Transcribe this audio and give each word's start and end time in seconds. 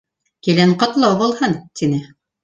—Килен 0.47 0.71
ҡотло 0.83 1.09
булһын!— 1.19 1.53
тине. 1.83 2.01